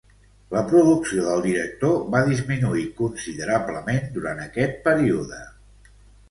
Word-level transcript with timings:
La 0.53 0.61
producció 0.69 1.25
del 1.25 1.43
director 1.43 1.93
va 2.15 2.21
disminuir 2.29 2.87
considerablement 3.03 4.09
durant 4.17 4.43
aquest 4.47 4.75
període. 4.89 5.45